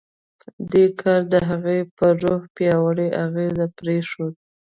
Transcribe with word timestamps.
دې 0.71 0.85
کار 1.01 1.21
د 1.33 1.35
هغه 1.49 1.75
پر 1.97 2.13
روح 2.23 2.41
پیاوړی 2.55 3.07
اغېز 3.25 3.57
پرېښود 3.79 4.33